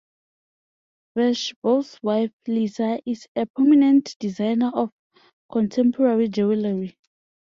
Vershbow's 1.15 1.99
wife, 2.01 2.31
Lisa, 2.47 2.99
is 3.05 3.27
a 3.35 3.45
prominent 3.45 4.15
designer 4.17 4.71
of 4.73 4.89
contemporary 5.51 6.27
jewelry. 6.27 6.97